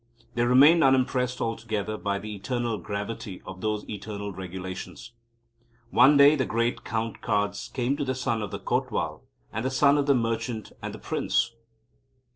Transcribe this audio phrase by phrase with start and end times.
[0.33, 5.11] They remained unimpressed altogether by the eternal gravity of those eternal regulations.
[5.91, 9.21] One day the great Court Cards came to the Son of the Kotwal
[9.53, 11.51] and the Son of the Merchant and the Prince.